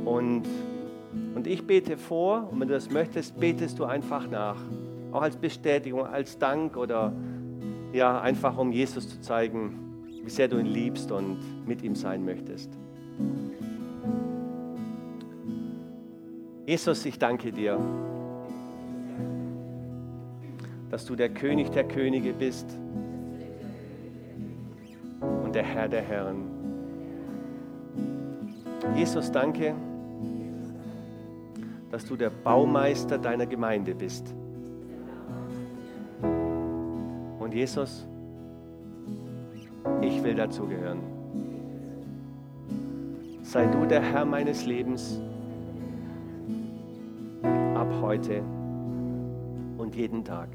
[0.06, 0.44] Und,
[1.34, 4.56] und ich bete vor, und wenn du das möchtest, betest du einfach nach.
[5.12, 7.12] Auch als Bestätigung, als Dank oder
[7.92, 12.24] ja, einfach um Jesus zu zeigen, wie sehr du ihn liebst und mit ihm sein
[12.24, 12.70] möchtest.
[16.68, 17.80] Jesus, ich danke dir,
[20.90, 22.78] dass du der König der Könige bist
[25.44, 26.42] und der Herr der Herren.
[28.94, 29.74] Jesus, danke,
[31.90, 34.34] dass du der Baumeister deiner Gemeinde bist.
[37.38, 38.06] Und Jesus,
[40.02, 40.98] ich will dazugehören.
[43.40, 45.18] Sei du der Herr meines Lebens
[48.00, 48.42] heute
[49.76, 50.48] und jeden Tag.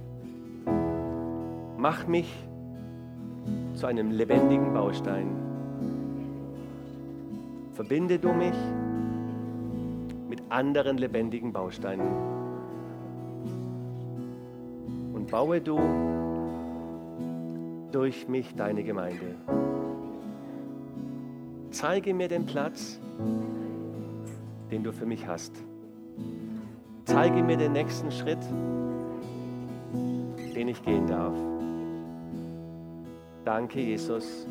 [1.77, 2.31] Mach mich
[3.73, 5.27] zu einem lebendigen Baustein.
[7.73, 8.55] Verbinde du mich
[10.29, 12.07] mit anderen lebendigen Bausteinen
[15.13, 15.79] und baue du
[17.91, 19.35] durch mich deine Gemeinde.
[21.71, 22.99] Zeige mir den Platz,
[24.71, 25.72] den du für mich hast.
[27.13, 28.39] Zeige mir den nächsten Schritt,
[30.55, 31.35] den ich gehen darf.
[33.45, 34.47] Danke, Jesus.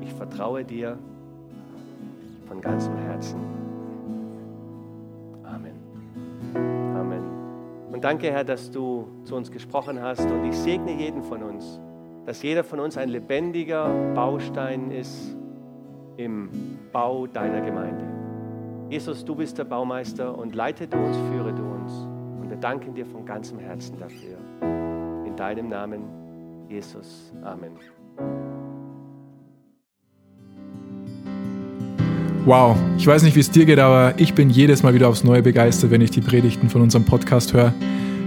[0.00, 0.96] Ich vertraue dir
[2.46, 3.40] von ganzem Herzen.
[5.42, 5.74] Amen.
[6.54, 7.24] Amen.
[7.90, 10.30] Und danke, Herr, dass du zu uns gesprochen hast.
[10.30, 11.80] Und ich segne jeden von uns,
[12.26, 15.36] dass jeder von uns ein lebendiger Baustein ist
[16.16, 18.13] im Bau deiner Gemeinde.
[18.90, 21.92] Jesus, du bist der Baumeister und leite du uns, führe du uns.
[22.40, 24.36] Und wir danken dir von ganzem Herzen dafür.
[25.26, 26.02] In deinem Namen,
[26.68, 27.32] Jesus.
[27.42, 27.72] Amen.
[32.44, 35.24] Wow, ich weiß nicht, wie es dir geht, aber ich bin jedes Mal wieder aufs
[35.24, 37.72] Neue begeistert, wenn ich die Predigten von unserem Podcast höre.